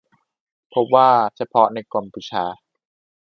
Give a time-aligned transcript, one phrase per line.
[0.73, 2.45] พบว่าเฉพาะในกัมพูชา